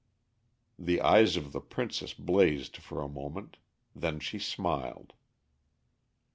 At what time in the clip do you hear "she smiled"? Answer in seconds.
4.19-5.13